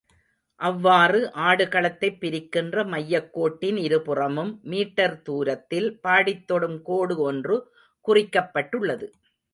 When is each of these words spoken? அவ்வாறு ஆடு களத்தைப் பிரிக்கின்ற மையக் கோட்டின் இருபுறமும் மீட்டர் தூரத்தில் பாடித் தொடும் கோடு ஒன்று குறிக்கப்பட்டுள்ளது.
அவ்வாறு 0.59 1.19
ஆடு 1.41 1.65
களத்தைப் 1.65 2.17
பிரிக்கின்ற 2.21 2.85
மையக் 2.85 3.33
கோட்டின் 3.33 3.77
இருபுறமும் 3.77 4.59
மீட்டர் 4.63 5.21
தூரத்தில் 5.21 5.99
பாடித் 6.03 6.45
தொடும் 6.45 6.81
கோடு 6.81 7.17
ஒன்று 7.21 7.57
குறிக்கப்பட்டுள்ளது. 8.05 9.09